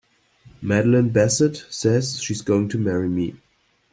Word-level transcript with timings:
Madeline 0.63 1.09
Bassett 1.13 1.57
says 1.69 2.19
she's 2.23 2.41
going 2.41 2.67
to 2.69 2.79
marry 2.79 3.07
me! 3.07 3.35